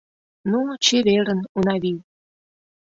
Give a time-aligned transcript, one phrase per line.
[0.51, 1.99] Ну, чеверын, Унавий!